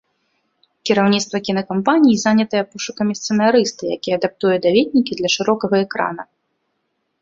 [0.89, 6.23] Кіраўніцтва кінакампаніі занятае пошукам сцэнарыста, які адаптуе даведнікі для шырокага экрана.